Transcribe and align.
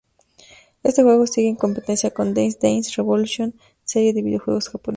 Este 0.81 1.03
juego 1.03 1.27
sigue 1.27 1.49
en 1.49 1.55
competencia 1.55 2.09
con 2.09 2.33
Dance 2.33 2.57
Dance 2.59 2.91
Revolution, 2.97 3.53
serie 3.83 4.13
de 4.15 4.23
videojuegos 4.23 4.69
japonesa. 4.69 4.89